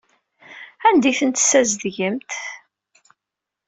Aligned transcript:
Anda 0.87 1.07
ay 1.09 1.15
ten-tessazedgemt? 1.19 2.31